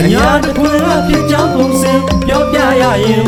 [0.00, 1.92] အညာတခွင်အဖြစ်ကြောင်းပုံစံ
[2.26, 3.26] ပြောပြရရင်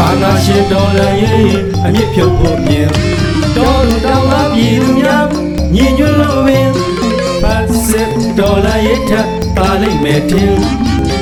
[0.00, 2.88] အာနာရှင်တော်လည်းရင်အမြင့်ဖြုတ်ဖို့ပြင်
[3.56, 5.26] တော်လူတောင်းပါပြည်သူများ
[5.74, 6.68] ညီညွတ်လို့ပင်
[7.42, 9.12] ဖတ်စစ်တော်လည်းရထ
[9.56, 10.54] ပါလိမ့်မယ်တင်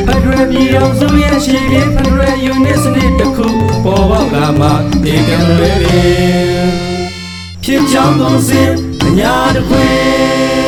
[0.07, 3.47] ဖက်ဒရယ်ပြည်တော်စုရဲ့ရှိပြီးဖက်ဒရယ်ယူနစ်စနစ်တစ်ခု
[3.85, 4.69] ပေါ်ပေါက်လာမှ
[5.05, 6.69] ဒီကံလွယ်ပင်
[7.65, 8.63] ဖြစ်ကြောင်းပုံစံ
[9.05, 10.68] အညာတခွင်ဖြစ်ကြောင်း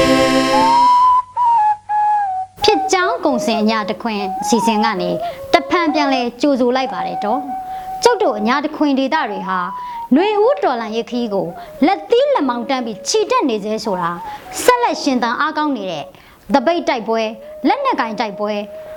[3.24, 5.10] ကုံစင်အညာတခွင်အစီအစဉ်ကနေ
[5.52, 7.40] တဖန်ပြန်လဲကြိုဆိုလိုက်ပါတယ်တော့
[8.02, 9.58] ကျုပ်တို့အညာတခွင်ဒေတာတွေဟာ
[10.12, 11.46] ຫນွေဦးတော်လန်ရခီးကို
[11.86, 14.10] လက်သီးလက်မောင်းတန်းပြီးခြိတက်နေသေးဆိုတာ
[14.62, 16.04] ဆက်လက်ရှင်သန်အားကောင်းနေတဲ့
[16.54, 17.20] တပိတ်တိုက်ပွဲ
[17.68, 18.52] လက်နက်ကင်တိုက်ပွဲ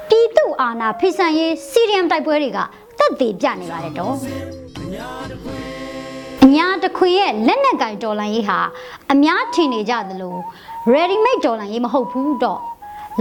[0.10, 2.60] ပြည်သူအာဏာဖိစံရေးစီရီယမ်တိုက်ပွဲတွေက
[3.00, 4.14] သက်သေပြနေပါတယ်တော့
[6.44, 8.60] အညာတခွေရဲ့လက်နက်ကင်ဒေါ်လာရေးဟာ
[9.12, 10.36] အများထင်နေကြသလို
[10.94, 12.62] ready made ဒေါ်လာရေးမဟုတ်ဘူးတော့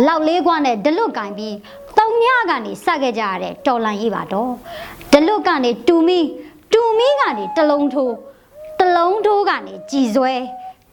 [0.06, 1.56] လောက်လေးကွာနဲ့ဒလွတ်ကင်ပြီး
[1.98, 4.52] တုံညကနေစခဲ့ကြရတဲ့ဒေါ်လာရေးပါတော့
[5.12, 6.20] ဒလွတ်ကနေတူမီ
[6.72, 8.14] တူမီကနေတလုံးထိုး
[8.78, 10.32] တလုံးထိုးကနေကြည်ဆွဲ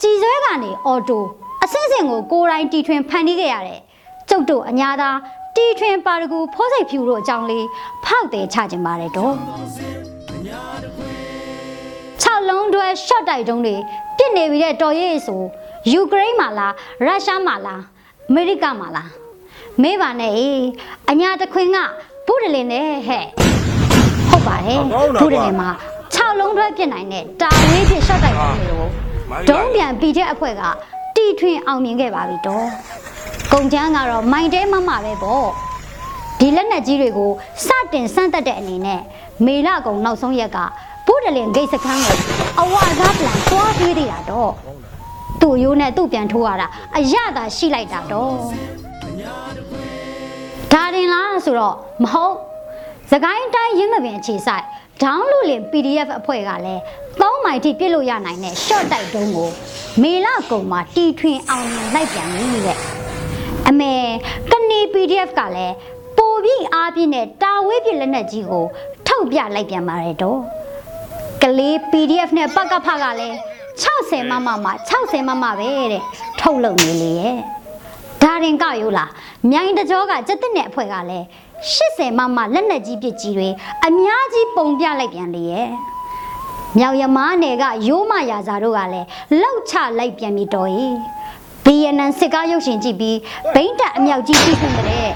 [0.02, 1.24] ကြည်ဆွဲကနေအော်တို
[1.64, 3.80] အစင်းစင်ကိုကိုယ်တိုင်တီထွင်ဖန်တီးခဲ့ရတဲ့
[4.30, 5.18] ကျုပ်တို့အညာသား
[5.56, 7.66] တီထွင်ပါရဂူဖိုးစိတ်ဖြူတို့အကြောင်းလေး
[8.06, 9.34] ဖောက်တယ်ချခြင်းပါတယ်တော့
[12.24, 13.76] 6လုံးတွဲ short တိုက်တုံးတွေ
[14.18, 15.42] ပြစ်နေပြီတဲ့တော်ရေးဆို
[15.92, 16.74] ယူကရိန်းမှာလား
[17.06, 17.82] ရုရှားမှာလား
[18.30, 19.10] အမေရိကမှာလား
[19.82, 20.66] မေးပါနဲ့အေး
[21.12, 21.78] အညာတခွင်က
[22.28, 23.26] ဘုဒ္ဓလင်နဲ့ဟဲ့
[24.30, 24.82] ဟုတ်ပါတယ်
[25.22, 25.70] ဘုဒ္ဓလင်မှာ
[26.06, 28.88] 6လုံးတွဲပြစ်နိုင်တဲ့တာဝေးပြစ် short တိုက်တုံးတွေကို
[29.50, 30.64] ဒုံးပြန်ပြီးတဲ့အဖွဲ့က
[31.16, 32.68] တီထွင်အောင်မြင်ခဲ့ပါပြီတော့
[33.54, 35.48] ကုန်ချမ်းကတော့မိုင်တဲမမပဲပေါ့
[36.40, 37.32] ဒီလက်နက်ကြီးတွေကို
[37.66, 39.02] စတင်စမ်းသက်တဲ့အနေနဲ့
[39.46, 40.58] မေလကုံနောက်ဆုံးရက်က
[41.08, 42.18] ဘုဒ္ဓလင်ဂိတ်စခန်းကို
[42.62, 44.52] အဝါကားပလန်သွားပြေးသေးတာတော့
[45.42, 48.34] သူ့ရိုးနဲ့သူ့ပြန်ထိုးရတာအရသာရှိလိုက်တာတော့
[50.72, 52.36] ဒါတင်လားဆိုတော့မဟုတ်
[53.12, 54.64] သခိုင်းတိုင်းရင်းမပင်အခြေဆိုင်
[55.02, 56.82] ဒေါင်းလူလင် PDF အဖွဲ့ကလည်း
[57.20, 59.50] 3မိုင်ထိပြစ်လို့ရနိုင်တဲ့ short တိုက်တုံးကို
[60.02, 62.78] မေလကုံမှာတီထွင်အောင်လိုက်ပြန်ပြီတဲ့
[63.68, 63.94] အမေ
[64.52, 65.76] ကနီ PDF ကလည်း
[66.18, 68.66] ပိုပြီးအားပြင်းတဲ့တာဝေးပြလက်နက်ကြီးကို
[69.08, 70.40] ထုတ်ပြလိုက်ပြန်ပါတယ်တော့
[71.42, 73.38] ကလေး PDF နဲ့ပကဖကလည်း
[73.84, 74.68] 60မမမ
[74.98, 76.04] 60မမပဲတဲ့
[76.40, 77.38] ထုတ်လုပ်နေလေရဲ့
[78.22, 79.10] ဒါရင်ကရိုးလား
[79.52, 81.26] မြိုင်တကြောကစက်တက်တဲ့အဖွဲ့ကလည်း
[81.72, 83.50] 80မမလက်နက်ကြီးပစ်ကြီးတွေ
[83.88, 85.68] အများကြီးပုံပြလိုက်ပြန်လေရဲ့
[86.78, 89.08] မြောက်ရမားနယ်ကရိုးမရာဇာတို့ကလည်း
[89.42, 90.94] လောက်ချလိုက်ပြန်ပြီတော်ကြီး
[91.66, 93.18] BNN စစ်ကားရုပ်ရှင်ကြည့်ပြီး
[93.54, 95.10] ဘိန်းတက်အမြောက်ကြီးကြည့်ခွင့်တဲ့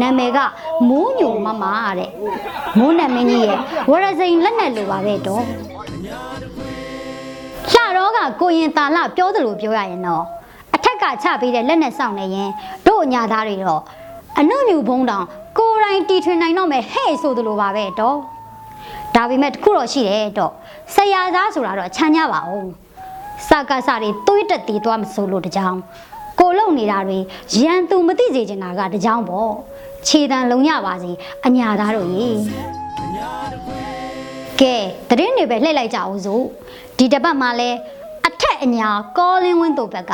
[0.00, 0.38] နာမည်က
[0.88, 1.64] မိုးညိုမမ
[1.98, 2.10] တဲ့
[2.78, 3.58] မိုးနတ်မင်းကြီးရဲ့
[3.90, 5.67] ဝရစိန်လက်နဲ့လိုပါပဲတော့လှတော့
[8.28, 10.24] ကကိုရင်တာလပြောသလိုပြောရရင်တော့
[10.74, 12.50] အထက်ကချပေးတဲ့လက်နဲ့စောင့်နေရင်
[12.86, 13.82] တို့အညာသားတွေတော့
[14.38, 15.24] အနှုတ်မြူဘုံတောင်
[15.58, 18.16] ကိုယ်တိုင်တီထွင်နိုင်တော့မယ်ဟဲ့ဆိုသလိုပါပဲတော့
[19.14, 20.52] ဒါပေမဲ့တခုတော့ရှိတယ်တော့
[20.94, 22.68] ဆရာသားဆိုတာတော့ခြံကြပါအောင်
[23.48, 25.76] စကားစားတွေတွေးတက်တည်သွားမဆိုလို့တကြောင်
[26.40, 27.18] ကိုလုံနေတာတွေ
[27.62, 29.52] ရန်သူမသိစေချင်တာကတကြောင်ပေါ့
[30.06, 31.12] ခြေတံလုံရပါစီ
[31.46, 32.28] အညာသားတို့ရေ
[34.60, 34.74] ကဲ
[35.08, 36.44] တရင်တွေပဲလှည့်လိုက်ကြအောင်စို့
[36.98, 37.97] ဒီတစ်ပတ်မှာလဲအထ
[38.58, 38.88] က်အညာ
[39.18, 40.12] ကောလင်းဝင်းတို့ဘက်က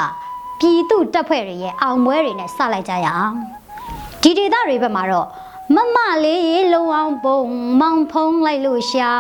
[0.61, 3.35] ပြည်သူတပ်ဖွဲ့တွေရဲ့အောင်ပွဲတွေနဲ့စလိုက်ကြရအောင်
[4.23, 5.29] ဒီဒေသတွေဘက်မှာတော့
[5.75, 7.39] မမလေးရေလုံအောင်ပုံ
[7.81, 9.11] မောင်ဖုံးလိုက်လို့ရှာ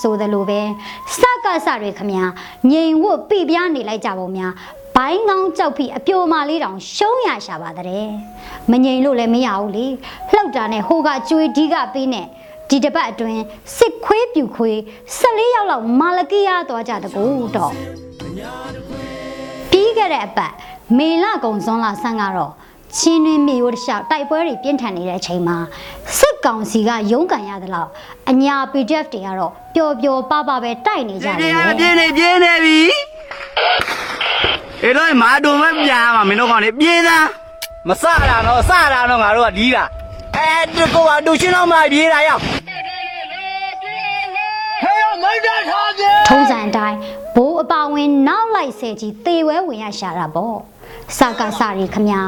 [0.00, 0.60] ဆိုသလိုပဲ
[1.20, 2.24] စကစတွေခမညာ
[2.70, 4.52] ငြိမ်ဝတ်ပြပြနေလိုက်ကြပုံများ
[4.96, 8.06] ဘိုင်းကောင်းကြောက်ပြီးအပြိုမာလေးတောင်ရှုံးရရှာပါတဲ့
[8.70, 9.86] မငြိမ်လို့လည်းမရဘူးလေ
[10.32, 12.26] လှုပ်တာနဲ့ဟိုကကျွေးဒီကပေးနဲ့
[12.68, 13.42] ဒီတစ်ပတ်အတွင်း
[13.76, 14.76] စစ်ခွေးပြူခွေး
[15.18, 17.24] 14ရောက်လောက်မာလကီယာသွားကြတကူ
[17.56, 18.03] တော့
[19.70, 20.52] ပြီးခဲ့တဲ့အပတ်
[20.98, 22.52] မေလကုံစွန်းလာဆန်းကတော့
[22.98, 25.56] ချင်းတွင်းမြေရိုးတစ်လျှောက်တိုက်ပွဲတွေပြင်းထန်နေတဲ့အချိန်မှာ
[26.18, 27.90] စစ်ကောင်စီကရုန်းကန်ရသလောက်
[28.30, 32.80] အညာ PDF တွေကတော့ပျော်ပျော်ပါပါပဲတိုက်နေကြတယ်ပြင်းနေပြင်းနေပြီ
[34.82, 37.26] အဲ့တော့မာတုံမပြားမှာမင်းတို့ကောင်နေပြေးသား
[37.88, 39.84] မစတာတော့စတာတော့ငါတို့ကဒီးတာ
[40.36, 42.54] အဲဒီကောအတူရှင်းတော့မှပြေးတာရောက်ဟဲ့
[45.22, 46.98] မင်းတို့ထားကြထုံးစံအတိုင်း
[47.34, 50.56] ဘိုးအပါဝင်နောက်လိုက်ဆဲကြီးသေဝဲဝင်ရရှာတာပေါ့
[51.18, 52.20] စကားစာရီခမညာ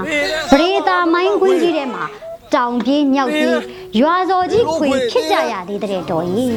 [0.51, 2.05] ပရိသာမိုင်းကွင်းကြီးထဲမှာ
[2.55, 3.59] တောင်ပြေးမြောက်ပြေး
[4.01, 6.57] ရွာစော်ကြီးခွေခစ်ကြရသေးတဲ့တော်ကြီး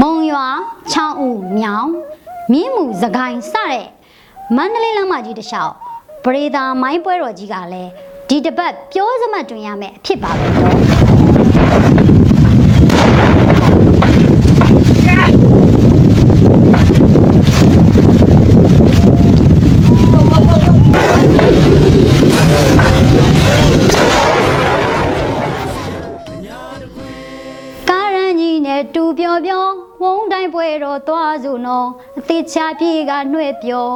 [0.00, 0.46] မုံရွာ
[0.92, 1.88] ချောင်းဦးမြောင်
[2.52, 3.84] မြင်းမှုစကိုင်းစတဲ့
[4.56, 5.72] မန္တလေးလမ်းမကြီးတစ်လျှောက်
[6.24, 7.90] ပရိသာမိုင်းပွဲတော်ကြီးကလည်း
[8.28, 12.33] ဒီတစ်ပတ်ပြောစမှတ်တွင်ရမယ်အဖြစ်ပါပဲတော့
[30.44, 31.88] င်းပွဲတော်သွားစုနော်
[32.18, 33.86] အသေးချာပြေကနှွဲ့ပြော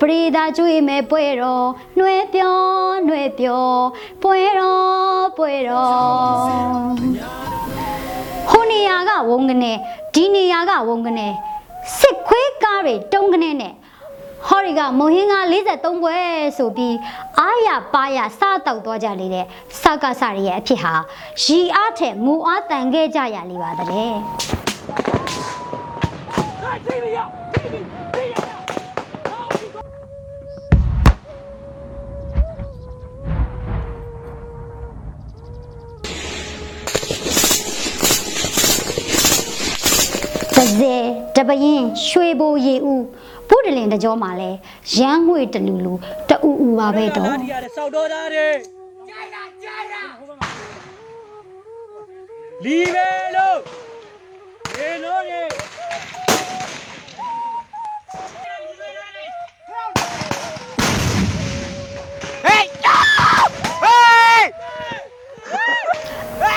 [0.00, 1.66] ပရိသာကျွေးမဲ့ပွဲတော်
[1.98, 2.56] နှွဲ့ပြော
[3.08, 3.64] နှွဲ့ပြော
[4.22, 5.98] ပွဲတော်ပွဲတော်
[8.50, 9.72] ဟိုနေရာကဝုံကနေ
[10.14, 11.28] ဒီနေရာကဝုံကနေ
[11.98, 13.74] စစ်ခွေးကားတွေတုံးကနေနဲ့
[14.46, 16.16] ဟော်ရီကမုံဟင်းက43ပွဲ
[16.58, 16.96] ဆိုပြီး
[17.38, 19.44] အားရပါရစားတောက်သွားကြလေတဲ့
[19.80, 20.94] စကားစရရဲ့အဖြစ်ဟာ
[21.42, 24.57] ရီအားထက်ငူအားတန်ခဲ့ကြရလေပါတဲ့
[26.98, 27.00] တ
[40.78, 40.94] ဇဲ
[41.36, 43.02] တပရင်ရွှေဘိုရေဦး
[43.48, 44.50] ဘုဒ္ဓလင်တကြောမှာလဲ
[44.96, 45.92] ရမ်းငွေတလူလူ
[46.28, 48.48] တူဦးပါပဲတော့ဒီရတယ်စောက်တော်သားတွေ
[52.64, 53.58] လီပဲလို့
[54.78, 55.42] လေလို့ရေ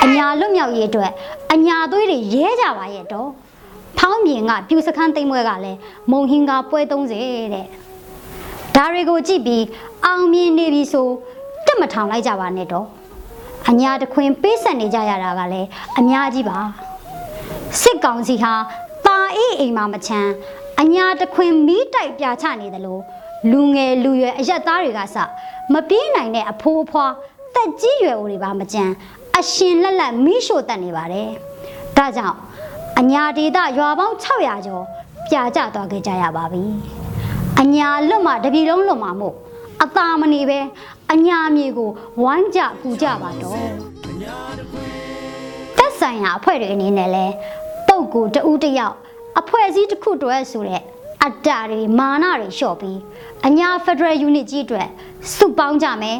[0.04, 1.12] အညာလွတ်မြောက်ရေးအတွက်
[1.54, 3.30] အညာသွေးတွေရဲကြပါရဲ့တော့
[3.98, 5.80] ဖောင်းပြင်ကပြူစခန်းသိမ်းပွဲကလည်း
[6.12, 7.68] မုံဟင်ကပွဲ30တဲ့
[8.76, 9.64] ဒါတွေကိုကြည့်ပြီး
[10.06, 11.08] အောင်မြင်နေပြီဆို
[11.66, 12.88] တက်မထောင်လိုက်ကြပါနဲ့တော့
[13.70, 15.68] အညာတခွင်ပေးဆက်နေကြရတာကလည်း
[16.00, 16.60] အများကြီးပါ
[17.82, 18.54] စစ်ကောင်စီဟာ
[19.06, 20.32] တာအေးအိမ်မှာမချမ်း
[20.82, 23.02] အညာတခွင်မီးတိုက်ပြချနေတယ်လို့
[23.52, 25.18] လူငယ်လူရွယ်အရက်သားတွေကစ
[25.74, 27.14] မပြေးနိုင်တဲ့အဖိုးအဖွား
[27.56, 28.94] တက်ကြီးရွယ်အိုတွေပါမကြမ်း
[29.42, 31.30] အရှင်လက်လက်မီးရှို့တက်နေပါတယ်
[31.98, 32.38] ဒါကြောင့်
[33.00, 34.84] အညာဒေသရွာပေါင်း600ကျော်
[35.30, 36.64] ပြာကျသွားခဲ့ကြရပါပြီ
[37.62, 39.36] အညာလွတ်မှတပြည်လုံးလွတ်မှမို့
[39.84, 40.60] အသာမနေပဲ
[41.12, 41.90] အညာမြေကို
[42.22, 43.58] ဝိုင်းကြကူကြပါတော့
[45.78, 47.26] သက်ဆိုင်ရာအဖွဲ့တွေအနေနဲ့လဲ
[47.88, 48.96] ပုတ်ကိုတဦးတစ်ယောက်
[49.40, 50.82] အဖွဲ့အစည်းတစ်ခုတည်းဆိုတဲ့
[51.24, 53.00] အတ္တတွေမာနတွေလျှော့ပြီး
[53.48, 54.88] အညာ Federal Unit ကြီးအတွက်
[55.36, 56.18] စုပေါင်းကြမယ်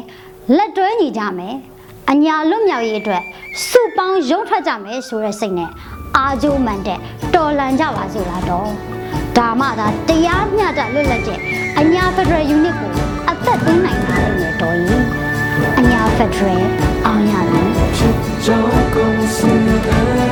[0.56, 1.56] လက်တွဲညီကြမယ်
[2.12, 3.22] အညာလွတ်မြောက်ရေးအတွက်
[3.68, 5.70] စုပေါင်းရုန်းထွက်ကြမယ်ဆိုတဲ့စိတ်နဲ့
[6.16, 6.98] အာဂျိုမန်တဲ့
[7.34, 8.70] တော်လန်ကြပါစို့လားတော့
[9.36, 11.38] ဒါမှသာတရားမျှတလွတ်လပ်တဲ့
[11.78, 12.90] အညာဖက်ဒရယ်ယူနစ်ကို
[13.28, 15.04] အသက်သွင်းနိုင်ပါလိမ့်မယ်တော်ရင်
[15.78, 16.66] အညာဖက်ဒရယ်
[17.06, 18.14] အောင်ရမယ်ချစ်
[18.44, 18.64] ကြော
[18.94, 20.31] ကုန်စင်တယ်